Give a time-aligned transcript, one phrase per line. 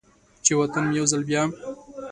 [0.45, 1.41] چې و طن مې یو ځل بیا،